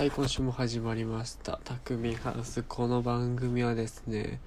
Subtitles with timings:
[0.00, 1.60] はい、今週も始まりました。
[1.62, 2.62] 匠ハウス。
[2.62, 4.40] この番組はですね、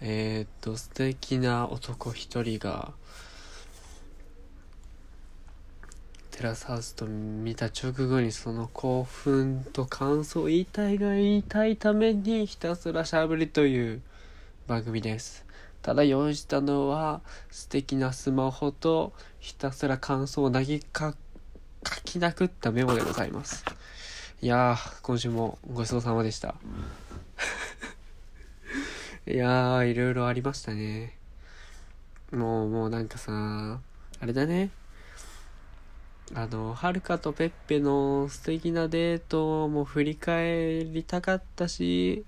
[0.00, 2.92] えーっと、素敵な男一人が、
[6.32, 14.02] テラスハウスと見た直後にその興奮と感想言いたいが言いたいためにひたすらしゃべりという
[14.66, 15.46] 番組です。
[15.82, 17.20] ただ用意したのは
[17.52, 21.14] 素敵なスマホとひたすら感想を投げか
[21.86, 23.64] 書きなくったメモでございます。
[24.42, 26.56] いやー、今週もごちそうさまでした。
[29.26, 31.16] いやー、いろいろありましたね。
[32.32, 33.80] もう、もうなんかさ、
[34.20, 34.68] あれだね。
[36.34, 42.26] あの、はるかとペッペの素敵なデートも振り返りたかったし、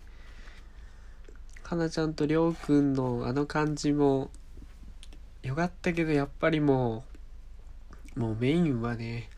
[1.63, 4.31] かなちゃんとりょうくんのあの感じも
[5.43, 7.05] よかったけど、やっぱりも
[8.17, 9.29] う、もうメインはね、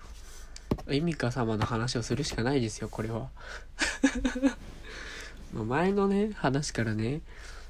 [0.89, 3.29] エミカ様の話をするしかないですよこれは。
[5.53, 7.23] 前のね話からね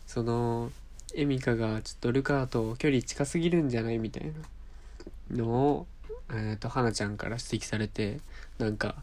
[0.07, 0.71] その
[1.15, 4.33] エミカがちょっとルカと距離近すぎるんじゃないみたい
[5.31, 5.87] なのを
[6.33, 8.21] えっ、と花ちゃんから指摘されて
[8.59, 9.03] なんか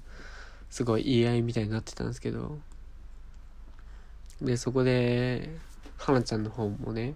[0.69, 2.59] すごい言い合いみたいになってたんですけど。
[4.41, 5.49] でそこで
[5.97, 7.15] 花ちゃんの方もね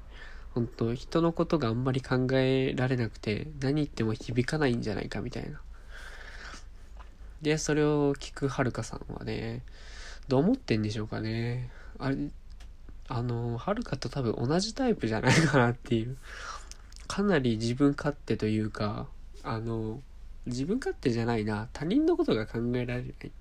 [0.54, 5.62] 本当人のことがあんまり考えられなくて何言っても響かないんじゃないかみたいな。
[7.42, 9.62] で、それを聞くはるかさんはね、
[10.28, 11.70] どう思ってんでしょうかね。
[11.98, 12.18] あれ、
[13.08, 16.18] あの、はるかと多分同じタイプじゃないかなっていう。
[17.08, 19.08] かなり自分勝手というか、
[19.44, 20.02] あの、
[20.46, 21.68] 自分勝手じゃないな。
[21.74, 23.32] 他人のことが考えられない。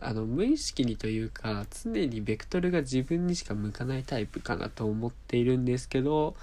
[0.00, 6.34] あの、無意識にというか、常にベクトルが自分にしか向かないタイプかなと思っているんですけど、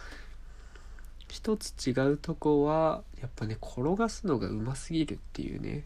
[1.28, 5.84] 一つ違うとこは、やっぱね、転がすのがうますぎるっていうね。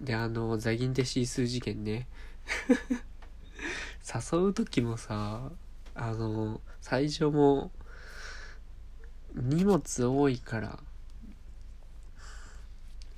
[0.00, 2.08] で、あの、ザギンでシース事件ね。
[4.32, 5.50] 誘う時もさ、
[5.94, 7.70] あの、最初も、
[9.34, 10.78] 荷物多いから、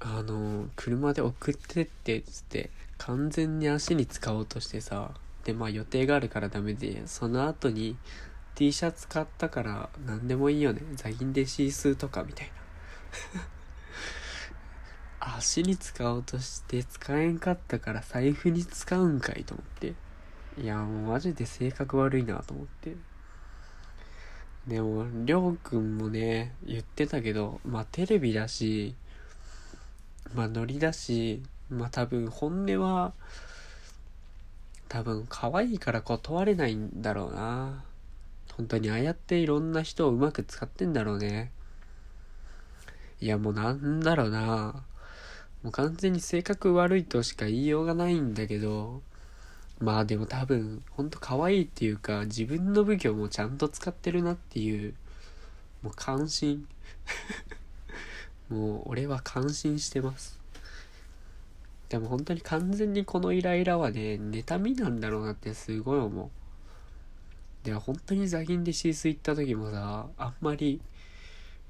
[0.00, 5.14] あの、車で送ってってっつって、完全に足に使おうとしてさ、
[5.44, 7.96] で、まあ予定があるからダメで、その後に
[8.54, 10.82] T シャツ買ったから何でもいいよね。
[10.96, 12.50] ザギンでシースーとかみたい
[13.34, 13.42] な。
[15.24, 19.94] 足に使おうとして使えんかったから財布に使うんかいと思って。
[20.60, 22.96] いやもうマジで性格悪いなと思って。
[24.66, 28.94] でもりょうくんもね言ってたけどまあテレビだし
[30.34, 33.12] まあノリだしまあ多分本音は
[34.88, 37.84] 多分可愛いから断れないんだろうな。
[38.56, 41.52] 本当にああやっていろんな人をうまく使ってんだろうね。
[43.20, 44.84] いやもうなんだろうな。
[45.62, 49.02] もう完全に性格悪いとしか言いようがないんだけど、
[49.80, 54.94] まあでも多分、ほんと可愛いっていうか、自分の武器をもうちゃんと使ってるなっていう、
[55.82, 56.66] もう感心。
[58.48, 60.38] もう俺は感心してます。
[61.88, 66.30] でも本当に完全にこのイライラはね、妬みなんだろうなってすごい思う。
[67.66, 70.80] で、本当にザギンでシース行った時もさ、あんまり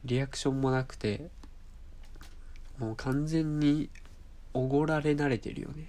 [0.04, 1.30] リアクションもなくて、
[2.78, 3.90] もう完全に
[4.54, 5.88] おごられ慣れてるよね。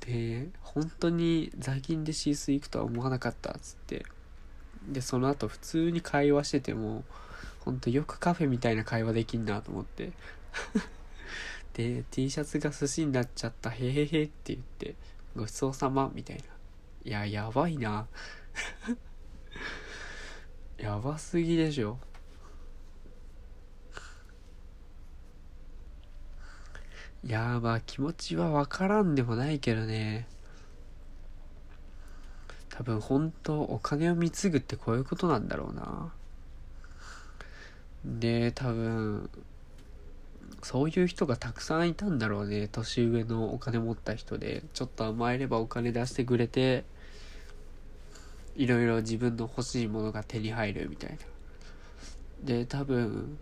[0.00, 4.04] で本当にザギンでシース行くとは思わなかったっつって。
[4.88, 7.04] でその後普通に会話してても
[7.60, 10.12] 本当よくカフェみたいな会話できんなと思って。
[11.74, 14.94] で T シャツが寿司になっちゃったへへへって言って
[15.34, 16.44] ごちそうさまみたいな。
[17.04, 18.06] いややばいな。
[20.78, 21.98] やばすぎでしょ。
[27.28, 30.28] やーまあ気持ちはわからんでもないけどね。
[32.70, 36.12] 多分本当お金を貢ぐってこういうことなんだろうな。
[38.04, 39.30] で多分
[40.62, 42.68] そういう人がたくさんいたんだろうね。
[42.68, 44.62] 年上のお金持った人で。
[44.74, 46.84] ちょっと甘えればお金出してくれて
[48.54, 51.16] いろいろ自分の欲しいものが手に入るみたいな。
[52.44, 53.38] で多分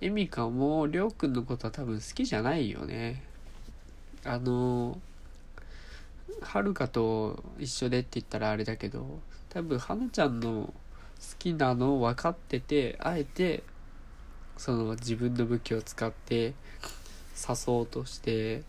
[0.00, 3.22] エミカもりょうくんのことは多分好きじゃないよね。
[4.24, 5.00] あの
[6.40, 10.72] はるかと一緒でって言ったらあれだけど多分はなちゃんの好
[11.38, 13.64] きなの分かっててあえて
[14.56, 16.54] その自分の武器を使って
[17.36, 18.62] 誘おうとして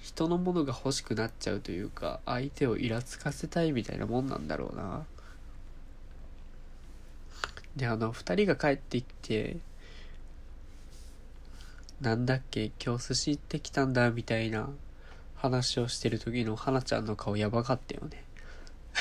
[0.00, 5.06] 人のものが欲しくなっちゃうというか相手をイラつかせたいみたいなもんなんだろうな。
[7.76, 9.56] であの2人が帰ってきて
[12.00, 14.70] なんだっけ今日寿司行ってきたんだみたいな
[15.36, 18.24] 話をしてる時の花ちゃんの顔やばかったよね。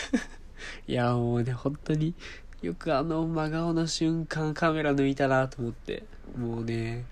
[0.86, 2.14] いやもうね本当に
[2.62, 6.04] よくあの真顔の瞬間カメラ抜いたなと思って。
[6.38, 7.06] もうね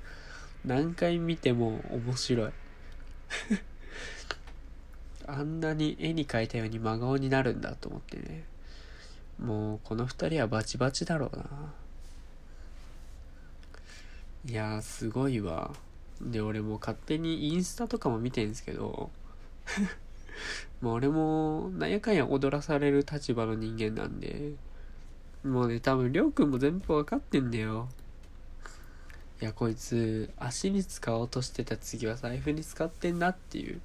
[0.66, 2.51] 何回見ても面白い。
[5.25, 8.44] あんなに絵に描いたように真顔になるんだと思ってね。
[9.40, 11.45] もうこの2人はバチバチだろうな。
[14.47, 15.73] いやーすごいわ。
[16.21, 19.11] で俺も勝手にインスタとかも見てんすけど
[20.81, 24.53] もう俺もなんやかんや踊らされる立場の人間なんで
[25.44, 27.89] もうね多分りょうくんも全部わかってんだよ。
[29.41, 33.81] いやこいつ足に使おうとしてた次は財布に使ってんなっていう。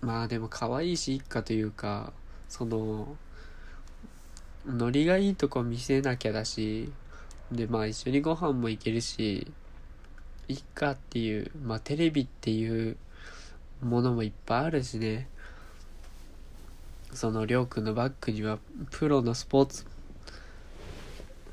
[0.00, 2.12] まあでも可愛いし一家というか
[2.48, 3.16] その
[4.66, 6.92] ノリがいいとこ見せなきゃだし
[7.52, 9.46] でまあ一緒にご飯も行けるし
[10.48, 12.96] いっかっていうまあテレビっていう
[13.82, 15.28] ものもいっぱいあるしね。
[17.12, 18.58] そのりょうくんのバッグには
[18.90, 19.86] プロのスポーツ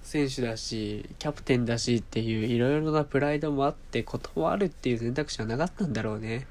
[0.02, 6.48] 選手だしキャプテンだしっていういろいろなプライドもあって断るっていう選択肢はなかったんだろうね。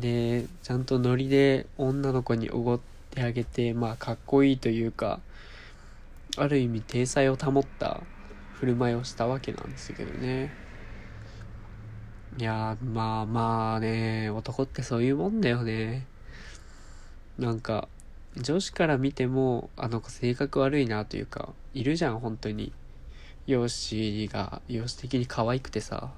[0.00, 2.80] でちゃんとノリで女の子におごっ
[3.10, 5.20] てあげてまあかっこいいというか
[6.38, 8.02] ある意味体裁を保った
[8.52, 10.52] 振る舞いをしたわけなんですけどね。
[12.38, 16.06] いやまあまあね男ってそういうもんだよね。
[17.38, 17.88] なんか
[18.36, 22.72] 女子から見てもあの子性格悪いなというかいるじゃん本当に。
[23.46, 26.12] 容姿が容姿的に可愛くてさ。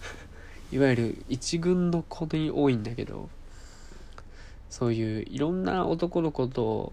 [0.70, 3.30] いわゆる一軍の子に多いんだけど。
[4.74, 6.92] そういういろんな男の子と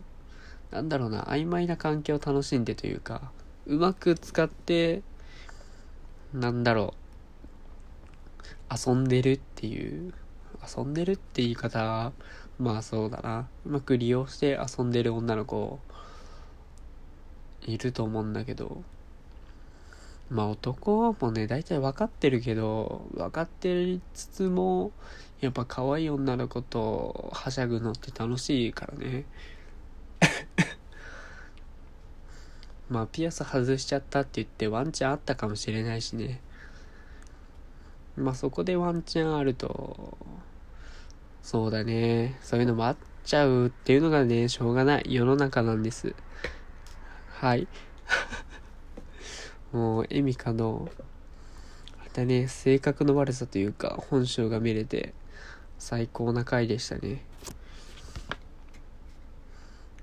[0.72, 3.32] なんだろうな曖昧な関係を楽しんでというか
[3.68, 5.02] うまく使って
[6.34, 6.94] なんだろ
[8.70, 10.14] う遊んでるっていう
[10.78, 12.12] 遊んでるって言い方
[12.58, 13.48] まあそうだな。
[13.66, 15.80] うまく利用して遊んでる女の子
[17.64, 18.84] いると思うんだけど
[20.30, 24.92] まあ男もね大体分かってるけど分かってつつも
[25.42, 29.26] やっぱ可愛い女の子とはしゃぐのって楽しいからね。
[32.92, 36.42] まあピアス外しちゃったって言ってワンチャンあったかもしれないしね。
[38.18, 40.18] まあそこでワンチャンあると
[41.42, 42.38] そうだね。
[42.42, 45.04] そういうのもあっちゃうっていうのがねしょうがない。
[45.08, 46.14] 世の中なんです。
[47.30, 47.66] はい。
[49.72, 50.90] もうエミカの
[52.02, 55.14] あれだね性格の悪さというか本性が見れて
[55.80, 57.24] 最高な回でしたね。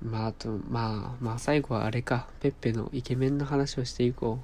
[0.03, 2.29] まああとまあまあ最後はあれか。
[2.41, 4.39] ペッペのイケメンの話をしていこ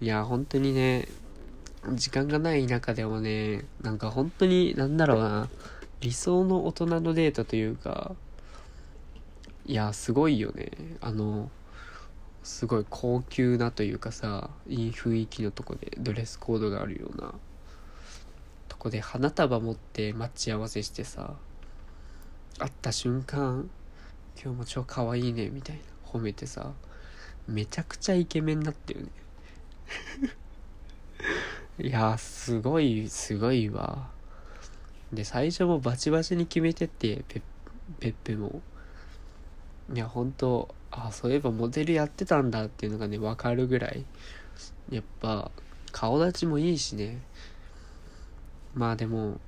[0.00, 0.04] う。
[0.04, 1.08] いや本当にね
[1.92, 5.48] 時間がない中でもねなんか本当になんだろうな。
[6.00, 8.14] 理想の大人のデートというか
[9.66, 10.70] いやすごいよね。
[11.02, 11.50] あの
[12.42, 17.34] すごい高級なというかさいい雰囲気のとこでドレスコードがあるような
[18.68, 21.34] とこで花束持って待ち合わせしてさ
[22.58, 23.70] 会った瞬間
[24.42, 25.82] 今日も超可愛いねみたいな。
[26.10, 26.72] 褒めてさ
[27.46, 29.08] めちゃくちゃイケメンだったよね。
[31.78, 34.10] いやすごいすごいわ。
[35.12, 37.42] で最初もバチバチに決めてってペッ
[37.98, 38.62] ペッペも。
[39.92, 44.04] いや本当あそういえばモデルやってたんだっていうのがね分かるぐらい。
[44.90, 45.50] やっぱ
[45.92, 47.20] 顔立ちもいいしね。
[48.74, 49.40] まあでも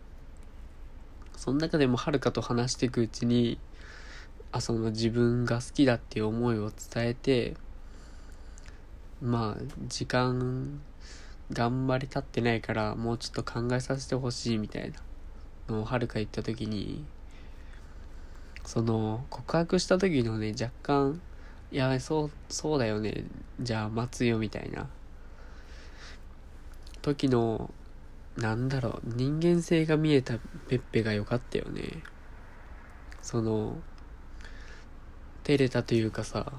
[1.42, 3.58] その中でもはるかと話していくうちに
[4.52, 7.56] あその自分が好きだっていう思いを伝えて
[9.20, 10.80] まあ時間
[11.52, 14.92] 頑張り立ってないからもうちょっと考えさせてほしいみたい
[15.68, 17.04] なのをはるか言った時に
[18.64, 21.20] その告白した時のね若干
[21.72, 23.24] いやそうそうだよね
[23.58, 24.86] じゃあ待つよみたいな
[27.02, 27.68] 時の
[28.36, 32.02] なんだろう人間性が見えたペッペが良かったよね。
[33.20, 33.76] その
[35.44, 36.52] 照れたというかさ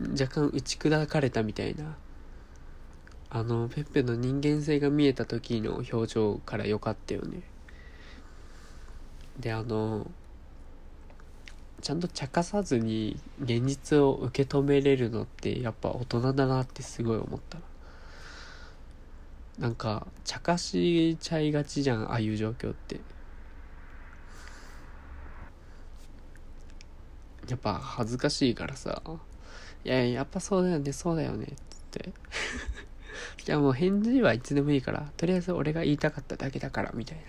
[0.00, 1.96] 若干打ち砕かれたみたいな。
[3.30, 7.42] あのペッペの人間性が見えた時の表情から良かったよね。
[9.38, 10.10] であの
[11.82, 17.58] ちゃんと茶化さずに現実を受け止めれるのってやっぱ大人だなってすごい思った。
[17.58, 17.64] な
[19.58, 23.00] なんか茶化しちゃいがちじゃんああいう状況って。
[27.48, 29.02] やっぱ恥ずかしいからさ
[29.82, 32.12] 「いややっぱそうだよねそうだよね」つって。
[33.48, 37.24] いやもう返事はいつでもいいからとりあえず俺が言いたかっただけだからみたいな。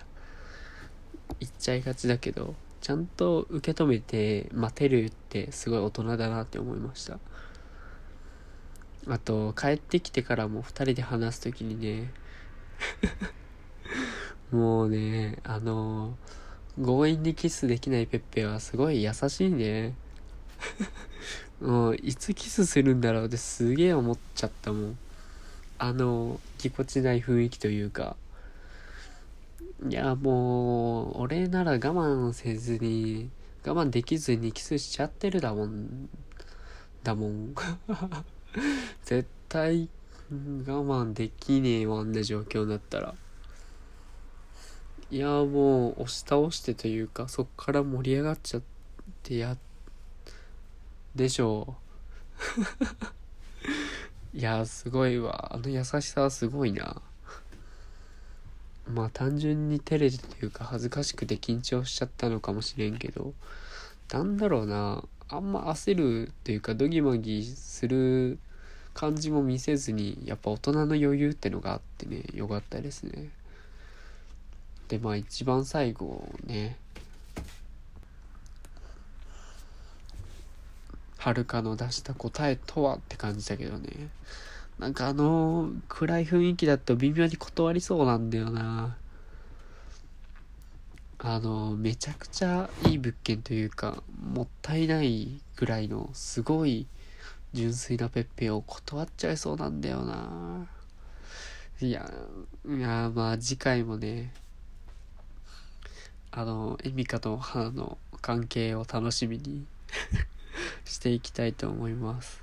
[1.40, 7.20] 言っちゃいがちだけどちゃんと受け止めて待てるってすごい大人だなって思いました。
[9.10, 12.12] あと帰ってきてからも2人で話す時にね
[14.52, 16.16] もうねあの
[16.78, 19.96] 強引にキスできないペッペはすごい優しいね。
[21.60, 24.98] もういつキスするんだろうってすげえ思っちゃったもん。
[25.78, 28.16] あのぎこちない雰囲気というか。
[29.90, 33.30] いやもう俺なら我慢せずに
[33.66, 36.10] 我慢できずにキスしちゃってるだもん
[37.04, 37.56] だもん。
[39.06, 39.90] 絶対
[40.32, 43.16] 我慢できねえわあんな状況になったら。
[45.12, 48.62] いやもう押し倒してというかそっから盛り上がっちゃっ
[49.24, 49.58] てや
[51.16, 51.76] でしょ
[54.34, 54.38] う。
[54.38, 55.56] いやすごいわ。
[55.56, 57.02] あの優しさはすごいな。
[58.88, 63.34] まあ単純に照れてというか恥ずかしくて緊張しちゃったのかもしれんけど。
[64.12, 65.04] なんだろうな。
[65.30, 68.40] あんま焦るっていうかドギマギする
[68.94, 73.30] 感じも見せずにやっぱ大人の余裕ってのがあってねよかったですね。
[74.88, 76.78] でまあ一番最後ね
[81.20, 84.10] はるかの出した答えとはって感じだけどね。
[84.80, 88.96] なんかあの暗い雰囲気だと微妙に断りそうなんだよな。
[91.22, 96.88] あのめちゃくちゃいい物件というかもったいないぐらいのすごい
[97.52, 100.68] 純粋なペッペを断っちゃいそうなんだよな。
[101.82, 102.10] いや
[102.66, 104.34] いやまあ次回もね
[106.32, 109.66] あのエミカと花の関係を楽しみに
[110.86, 112.42] していきたいと思います。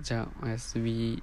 [0.00, 1.22] じゃあおやすみ。